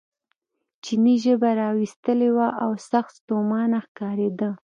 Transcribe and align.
چیني 0.83 1.15
ژبه 1.23 1.49
را 1.59 1.69
ویستلې 1.77 2.29
وه 2.35 2.47
او 2.63 2.71
سخت 2.89 3.11
ستومانه 3.19 3.79
ښکارېده. 3.85 4.49